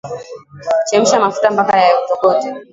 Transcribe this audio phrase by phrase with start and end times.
[0.87, 2.47] Chemsha mafuta mpaka yatokote